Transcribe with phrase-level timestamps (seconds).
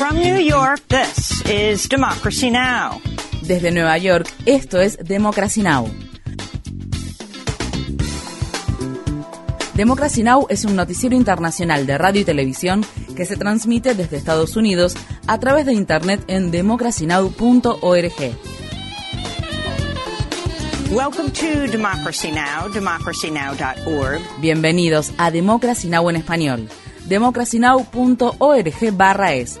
[0.00, 3.02] From New York, this is Democracy Now!
[3.42, 5.90] Desde Nueva York, esto es Democracy Now!
[9.74, 10.46] Democracy Now!
[10.48, 12.82] es un noticiero internacional de radio y televisión
[13.14, 14.96] que se transmite desde Estados Unidos
[15.26, 18.38] a través de internet en democracynow.org.
[20.90, 24.22] Welcome to Democracy Now!, democracynow.org.
[24.40, 26.08] Bienvenidos a Democracy Now!
[26.08, 26.70] en español,
[27.04, 29.60] democracynow.org barra es,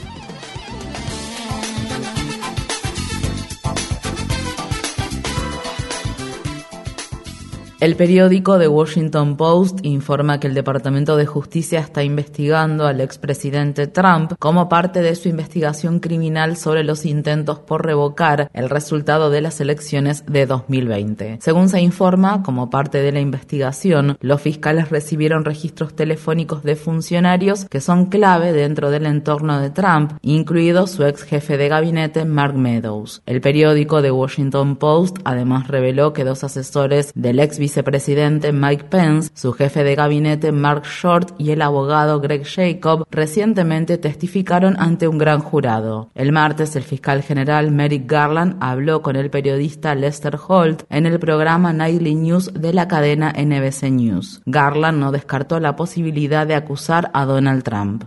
[7.81, 13.87] El periódico The Washington Post informa que el Departamento de Justicia está investigando al expresidente
[13.87, 19.41] Trump como parte de su investigación criminal sobre los intentos por revocar el resultado de
[19.41, 21.39] las elecciones de 2020.
[21.41, 27.65] Según se informa, como parte de la investigación, los fiscales recibieron registros telefónicos de funcionarios
[27.65, 32.53] que son clave dentro del entorno de Trump, incluido su ex jefe de gabinete Mark
[32.53, 33.23] Meadows.
[33.25, 39.31] El periódico The Washington Post además reveló que dos asesores del ex vicepresidente Mike Pence,
[39.33, 45.17] su jefe de gabinete Mark Short y el abogado Greg Jacob recientemente testificaron ante un
[45.17, 46.09] gran jurado.
[46.13, 51.17] El martes, el fiscal general Merrick Garland habló con el periodista Lester Holt en el
[51.17, 54.41] programa Nightly News de la cadena NBC News.
[54.45, 58.03] Garland no descartó la posibilidad de acusar a Donald Trump.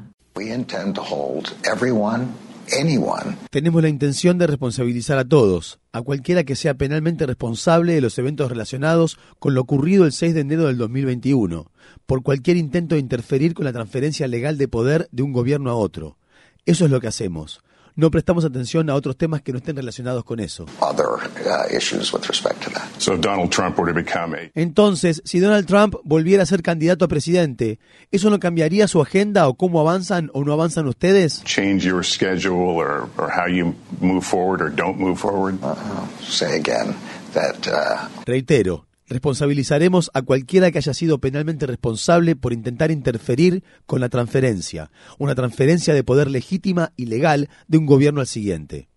[3.51, 8.19] Tenemos la intención de responsabilizar a todos, a cualquiera que sea penalmente responsable de los
[8.19, 11.71] eventos relacionados con lo ocurrido el 6 de enero del 2021,
[12.07, 15.75] por cualquier intento de interferir con la transferencia legal de poder de un gobierno a
[15.75, 16.19] otro.
[16.67, 17.64] Eso es lo que hacemos
[17.97, 20.67] no prestamos atención a otros temas que no estén relacionados con eso.
[24.55, 27.79] Entonces, si Donald Trump volviera a ser candidato a presidente,
[28.11, 31.43] ¿eso no cambiaría su agenda o cómo avanzan o no avanzan ustedes?
[38.27, 44.91] Reitero, Responsabilizaremos a cualquiera que haya sido penalmente responsable por intentar interferir con la transferencia,
[45.19, 48.89] una transferencia de poder legítima y legal de un gobierno al siguiente.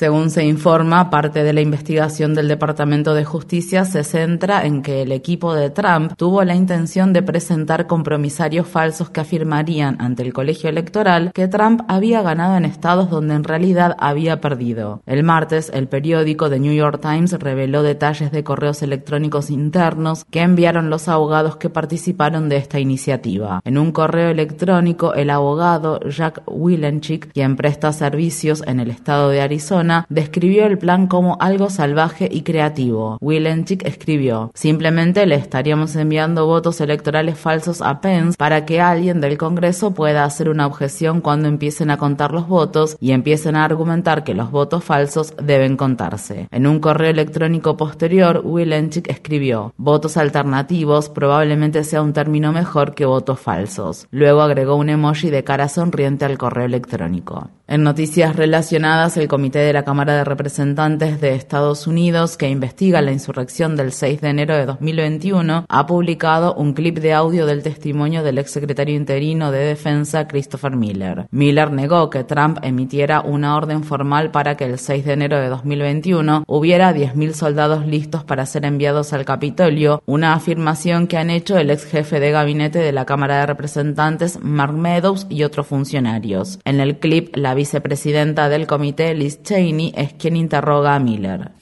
[0.00, 5.02] Según se informa, parte de la investigación del Departamento de Justicia se centra en que
[5.02, 10.32] el equipo de Trump tuvo la intención de presentar compromisarios falsos que afirmarían ante el
[10.32, 15.02] colegio electoral que Trump había ganado en estados donde en realidad había perdido.
[15.04, 20.40] El martes, el periódico The New York Times reveló detalles de correos electrónicos internos que
[20.40, 23.60] enviaron los abogados que participaron de esta iniciativa.
[23.66, 29.42] En un correo electrónico, el abogado Jack Willenchick, quien presta servicios en el estado de
[29.42, 33.18] Arizona, describió el plan como algo salvaje y creativo.
[33.20, 39.38] Willenchick escribió, simplemente le estaríamos enviando votos electorales falsos a Pence para que alguien del
[39.38, 44.24] Congreso pueda hacer una objeción cuando empiecen a contar los votos y empiecen a argumentar
[44.24, 46.48] que los votos falsos deben contarse.
[46.50, 53.04] En un correo electrónico posterior, Willenchick escribió, votos alternativos probablemente sea un término mejor que
[53.04, 54.06] votos falsos.
[54.10, 57.50] Luego agregó un emoji de cara sonriente al correo electrónico.
[57.66, 63.02] En noticias relacionadas, el Comité de la Cámara de Representantes de Estados Unidos, que investiga
[63.02, 67.62] la insurrección del 6 de enero de 2021, ha publicado un clip de audio del
[67.62, 71.26] testimonio del exsecretario interino de Defensa, Christopher Miller.
[71.30, 75.48] Miller negó que Trump emitiera una orden formal para que el 6 de enero de
[75.48, 81.56] 2021 hubiera 10.000 soldados listos para ser enviados al Capitolio, una afirmación que han hecho
[81.56, 86.58] el ex jefe de gabinete de la Cámara de Representantes, Mark Meadows, y otros funcionarios.
[86.64, 91.52] En el clip, la vicepresidenta del comité, Liz Cheney, es quien interroga a Miller.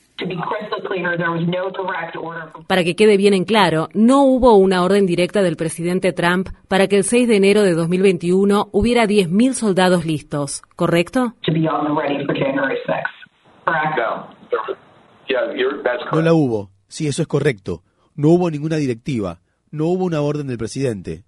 [2.67, 6.89] Para que quede bien en claro, no hubo una orden directa del presidente Trump para
[6.89, 11.35] que el 6 de enero de 2021 hubiera 10.000 soldados listos, ¿correcto?
[16.13, 16.71] No la hubo.
[16.89, 17.83] Sí, eso es correcto.
[18.16, 19.39] No hubo ninguna directiva.
[19.71, 21.22] No hubo una orden del presidente.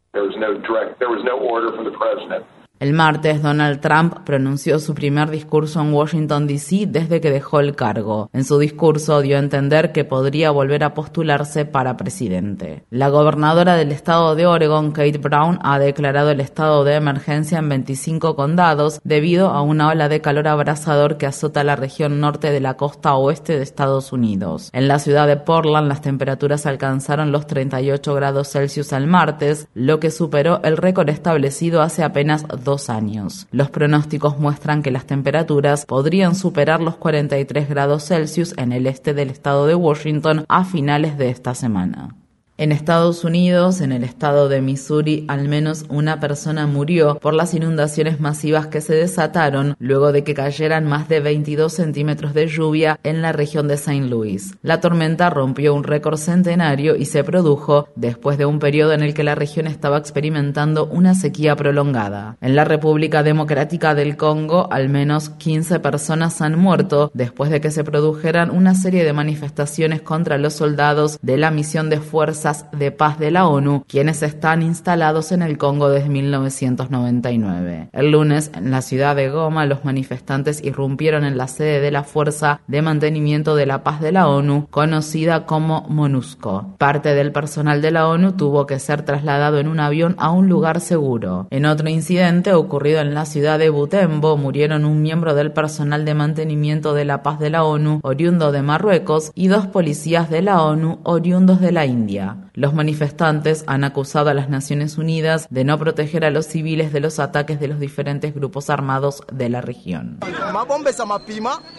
[2.80, 6.86] El martes, Donald Trump pronunció su primer discurso en Washington, D.C.
[6.88, 8.30] desde que dejó el cargo.
[8.32, 12.84] En su discurso dio a entender que podría volver a postularse para presidente.
[12.88, 17.68] La gobernadora del estado de Oregon, Kate Brown, ha declarado el estado de emergencia en
[17.68, 22.60] 25 condados debido a una ola de calor abrasador que azota la región norte de
[22.60, 24.70] la costa oeste de Estados Unidos.
[24.72, 30.00] En la ciudad de Portland, las temperaturas alcanzaron los 38 grados Celsius al martes, lo
[30.00, 33.46] que superó el récord establecido hace apenas dos años.
[33.50, 39.14] Los pronósticos muestran que las temperaturas podrían superar los 43 grados Celsius en el este
[39.14, 42.19] del estado de Washington a finales de esta semana.
[42.60, 47.54] En Estados Unidos, en el estado de Missouri, al menos una persona murió por las
[47.54, 53.00] inundaciones masivas que se desataron luego de que cayeran más de 22 centímetros de lluvia
[53.02, 54.02] en la región de St.
[54.10, 54.58] Louis.
[54.60, 59.14] La tormenta rompió un récord centenario y se produjo después de un periodo en el
[59.14, 62.36] que la región estaba experimentando una sequía prolongada.
[62.42, 67.70] En la República Democrática del Congo, al menos 15 personas han muerto después de que
[67.70, 72.90] se produjeran una serie de manifestaciones contra los soldados de la misión de fuerza de
[72.90, 77.88] paz de la ONU, quienes están instalados en el Congo desde 1999.
[77.92, 82.02] El lunes, en la ciudad de Goma, los manifestantes irrumpieron en la sede de la
[82.02, 86.74] Fuerza de Mantenimiento de la Paz de la ONU, conocida como MONUSCO.
[86.78, 90.48] Parte del personal de la ONU tuvo que ser trasladado en un avión a un
[90.48, 91.46] lugar seguro.
[91.50, 96.14] En otro incidente ocurrido en la ciudad de Butembo, murieron un miembro del personal de
[96.14, 100.62] mantenimiento de la paz de la ONU, oriundo de Marruecos, y dos policías de la
[100.62, 102.36] ONU, oriundos de la India.
[102.54, 107.00] Los manifestantes han acusado a las Naciones Unidas de no proteger a los civiles de
[107.00, 110.18] los ataques de los diferentes grupos armados de la región.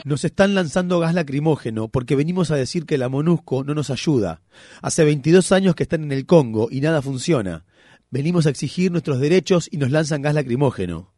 [0.06, 4.42] Nos están lanzando gas lacrimógeno porque venimos a decir que la MONUSCO no nos ayuda.
[4.82, 7.66] Hace 22 años que están en el Congo y nada funciona.
[8.10, 11.11] Venimos a exigir nuestros derechos y nos lanzan gas lacrimógeno.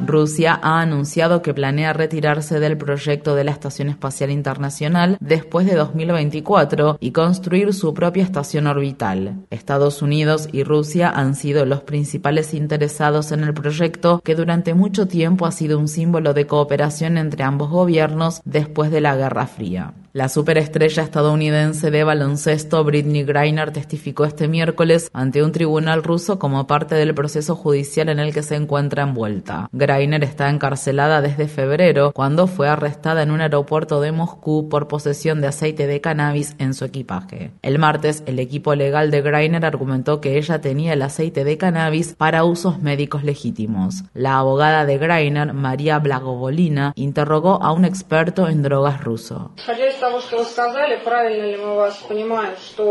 [0.00, 5.74] Rusia ha anunciado que planea retirarse del proyecto de la Estación Espacial Internacional después de
[5.74, 9.36] 2024 y construir su propia estación orbital.
[9.50, 15.06] Estados Unidos y Rusia han sido los principales interesados en el proyecto que durante mucho
[15.06, 19.94] tiempo ha sido un símbolo de cooperación entre ambos gobiernos después de la Guerra Fría.
[20.18, 26.66] La superestrella estadounidense de baloncesto Britney Griner testificó este miércoles ante un tribunal ruso como
[26.66, 29.68] parte del proceso judicial en el que se encuentra envuelta.
[29.70, 35.40] Griner está encarcelada desde febrero, cuando fue arrestada en un aeropuerto de Moscú por posesión
[35.40, 37.52] de aceite de cannabis en su equipaje.
[37.62, 42.14] El martes, el equipo legal de Griner argumentó que ella tenía el aceite de cannabis
[42.14, 44.02] para usos médicos legítimos.
[44.14, 49.52] La abogada de Griner, María Blagovolina, interrogó a un experto en drogas ruso.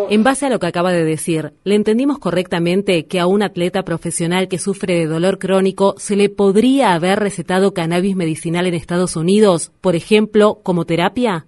[0.09, 3.83] En base a lo que acaba de decir, ¿le entendimos correctamente que a un atleta
[3.83, 9.15] profesional que sufre de dolor crónico se le podría haber recetado cannabis medicinal en Estados
[9.15, 11.45] Unidos, por ejemplo, como terapia?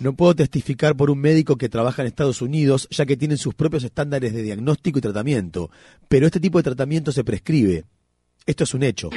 [0.00, 3.54] No puedo testificar por un médico que trabaja en Estados Unidos, ya que tienen sus
[3.54, 5.70] propios estándares de diagnóstico y tratamiento,
[6.08, 7.84] pero este tipo de tratamiento se prescribe.
[8.46, 9.10] Esto es un hecho.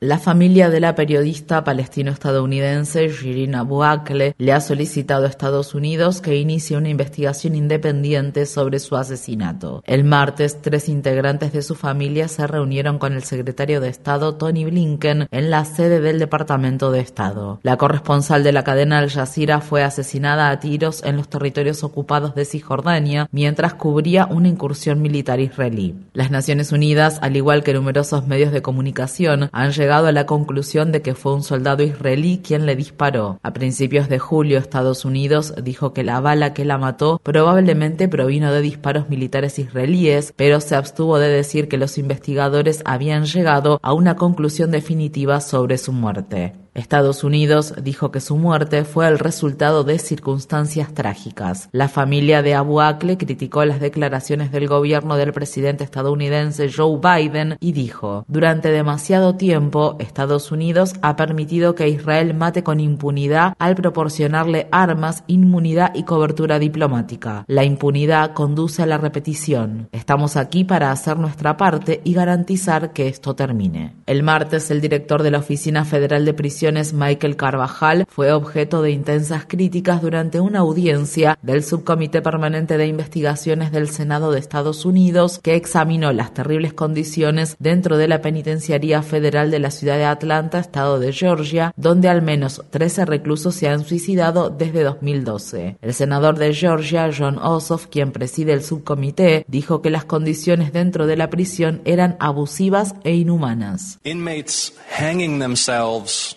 [0.00, 6.20] La familia de la periodista palestino-estadounidense Shirin Abu Akleh le ha solicitado a Estados Unidos
[6.20, 9.82] que inicie una investigación independiente sobre su asesinato.
[9.86, 14.66] El martes, tres integrantes de su familia se reunieron con el secretario de Estado Tony
[14.66, 17.58] Blinken en la sede del Departamento de Estado.
[17.62, 22.34] La corresponsal de la cadena Al Jazeera fue asesinada a tiros en los territorios ocupados
[22.34, 25.94] de Cisjordania mientras cubría una incursión militar israelí.
[26.12, 30.26] Las Naciones Unidas, al igual que numerosos medios de comunicación, han llegado llegado a la
[30.26, 33.38] conclusión de que fue un soldado israelí quien le disparó.
[33.44, 38.52] A principios de julio, Estados Unidos dijo que la bala que la mató probablemente provino
[38.52, 43.92] de disparos militares israelíes, pero se abstuvo de decir que los investigadores habían llegado a
[43.92, 46.65] una conclusión definitiva sobre su muerte.
[46.76, 51.70] Estados Unidos dijo que su muerte fue el resultado de circunstancias trágicas.
[51.72, 57.56] La familia de Abu Akle criticó las declaraciones del gobierno del presidente estadounidense Joe Biden
[57.60, 63.74] y dijo, durante demasiado tiempo Estados Unidos ha permitido que Israel mate con impunidad al
[63.74, 67.44] proporcionarle armas, inmunidad y cobertura diplomática.
[67.46, 69.88] La impunidad conduce a la repetición.
[69.92, 73.94] Estamos aquí para hacer nuestra parte y garantizar que esto termine.
[74.04, 78.90] El martes, el director de la Oficina Federal de Prisión Michael Carvajal fue objeto de
[78.90, 85.38] intensas críticas durante una audiencia del Subcomité Permanente de Investigaciones del Senado de Estados Unidos
[85.40, 90.58] que examinó las terribles condiciones dentro de la Penitenciaría Federal de la ciudad de Atlanta,
[90.58, 95.76] estado de Georgia, donde al menos 13 reclusos se han suicidado desde 2012.
[95.80, 101.06] El senador de Georgia, John Ossoff, quien preside el subcomité, dijo que las condiciones dentro
[101.06, 104.00] de la prisión eran abusivas e inhumanas.
[104.02, 106.36] Inmates hanging themselves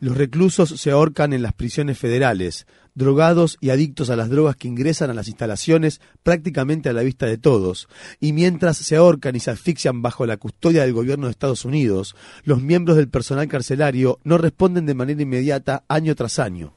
[0.00, 4.68] los reclusos se ahorcan en las prisiones federales, drogados y adictos a las drogas que
[4.68, 9.40] ingresan a las instalaciones prácticamente a la vista de todos, y mientras se ahorcan y
[9.40, 14.18] se asfixian bajo la custodia del gobierno de Estados Unidos, los miembros del personal carcelario
[14.24, 16.72] no responden de manera inmediata año tras año.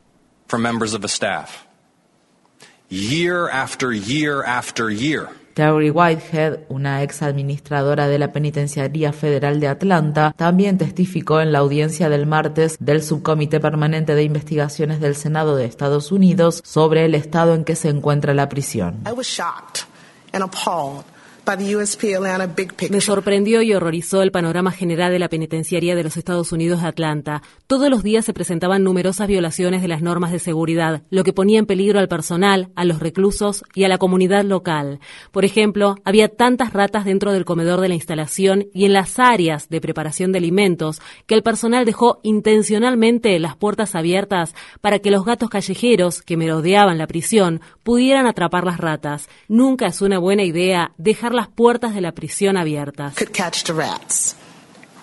[2.89, 5.29] year after year after year.
[5.53, 11.59] Terry Whitehead, una ex administradora de la Penitenciaría Federal de Atlanta, también testificó en la
[11.59, 17.15] audiencia del martes del Subcomité Permanente de Investigaciones del Senado de Estados Unidos sobre el
[17.15, 18.97] estado en que se encuentra la prisión.
[22.89, 26.87] Me sorprendió y horrorizó el panorama general de la penitenciaría de los Estados Unidos de
[26.87, 27.41] Atlanta.
[27.67, 31.59] Todos los días se presentaban numerosas violaciones de las normas de seguridad, lo que ponía
[31.59, 34.99] en peligro al personal, a los reclusos y a la comunidad local.
[35.31, 39.69] Por ejemplo, había tantas ratas dentro del comedor de la instalación y en las áreas
[39.69, 45.25] de preparación de alimentos que el personal dejó intencionalmente las puertas abiertas para que los
[45.25, 49.27] gatos callejeros que merodeaban la prisión pudieran atrapar las ratas.
[49.47, 53.15] Nunca es una buena idea dejar las puertas de la prisión abiertas.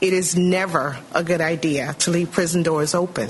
[0.00, 3.28] It is never a good idea to leave prison doors open.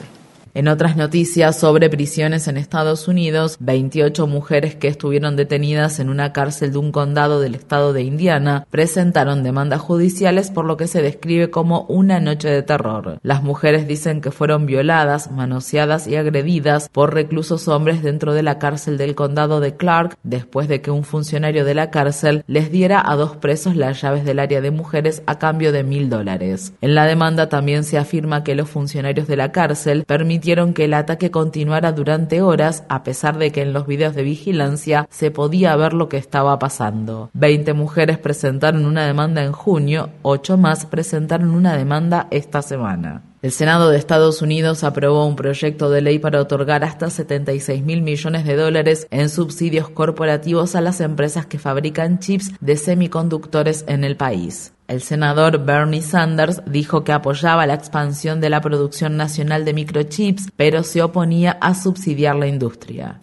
[0.53, 6.33] En otras noticias sobre prisiones en Estados Unidos, 28 mujeres que estuvieron detenidas en una
[6.33, 11.03] cárcel de un condado del estado de Indiana presentaron demandas judiciales por lo que se
[11.03, 13.21] describe como una noche de terror.
[13.23, 18.59] Las mujeres dicen que fueron violadas, manoseadas y agredidas por reclusos hombres dentro de la
[18.59, 23.01] cárcel del condado de Clark después de que un funcionario de la cárcel les diera
[23.05, 26.73] a dos presos las llaves del área de mujeres a cambio de mil dólares.
[26.81, 30.87] En la demanda también se afirma que los funcionarios de la cárcel permitieron permitieron que
[30.87, 35.31] el ataque continuara durante horas, a pesar de que en los videos de vigilancia se
[35.31, 37.29] podía ver lo que estaba pasando.
[37.35, 43.30] Veinte mujeres presentaron una demanda en junio, ocho más presentaron una demanda esta semana.
[43.43, 48.03] El Senado de Estados Unidos aprobó un proyecto de ley para otorgar hasta 76 mil
[48.03, 54.05] millones de dólares en subsidios corporativos a las empresas que fabrican chips de semiconductores en
[54.05, 54.75] el país.
[54.89, 60.51] El senador Bernie Sanders dijo que apoyaba la expansión de la producción nacional de microchips,
[60.57, 63.21] pero se oponía a subsidiar la industria.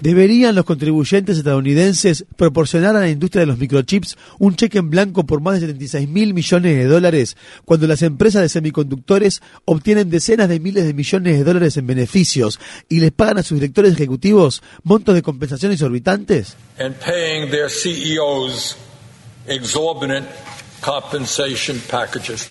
[0.00, 5.26] ¿Deberían los contribuyentes estadounidenses proporcionar a la industria de los microchips un cheque en blanco
[5.26, 10.48] por más de 76 mil millones de dólares cuando las empresas de semiconductores obtienen decenas
[10.48, 14.62] de miles de millones de dólares en beneficios y les pagan a sus directores ejecutivos
[14.82, 16.56] montos de compensación exorbitantes?
[16.78, 18.76] And paying their CEOs
[19.46, 20.26] exorbitant
[20.80, 22.50] compensation packages.